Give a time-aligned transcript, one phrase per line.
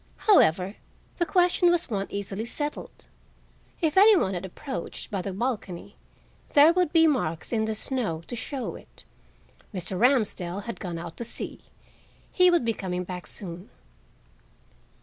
[0.25, 0.77] However,
[1.17, 3.05] the question was one easily settled.
[3.81, 5.95] If any one had approached by the balcony
[6.53, 9.05] there would be marks in the snow to show it.
[9.71, 9.99] Mr.
[9.99, 11.65] Ramsdell had gone out to see.
[12.31, 13.69] He would be coming back soon.